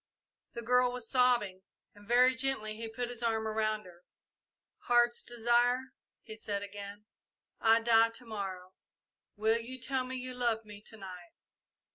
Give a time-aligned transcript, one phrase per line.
[0.53, 1.61] The girl was sobbing,
[1.93, 4.03] and very gently he put his arm around her.
[4.85, 5.93] "Heart's Desire,"
[6.23, 7.05] he said again,
[7.59, 8.73] "I die to morrow
[9.35, 11.33] will you tell me you love me to night?"